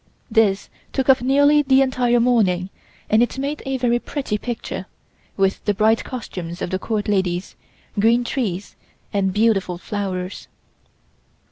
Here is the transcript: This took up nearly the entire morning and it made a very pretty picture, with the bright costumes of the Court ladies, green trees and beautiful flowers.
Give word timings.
This 0.31 0.67
took 0.93 1.09
up 1.09 1.21
nearly 1.21 1.61
the 1.61 1.83
entire 1.83 2.19
morning 2.19 2.71
and 3.07 3.21
it 3.21 3.37
made 3.37 3.61
a 3.67 3.77
very 3.77 3.99
pretty 3.99 4.35
picture, 4.39 4.87
with 5.37 5.63
the 5.65 5.75
bright 5.75 6.03
costumes 6.03 6.59
of 6.59 6.71
the 6.71 6.79
Court 6.79 7.07
ladies, 7.07 7.55
green 7.99 8.23
trees 8.23 8.75
and 9.13 9.31
beautiful 9.31 9.77
flowers. 9.77 10.47